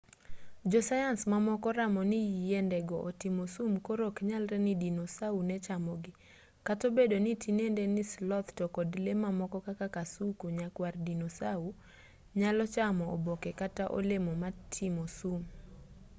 [0.71, 6.11] jo sayans mamoko oramo ni yiende go otimo sum koro oknyalre ni dinosau ne chamogi
[6.67, 11.65] kata obedo ni tinende ni sloth to kod lee mamoko kaka kasuku nyakwar dinosau
[12.39, 15.41] nyalo chamo oboke kata olemo motimo sum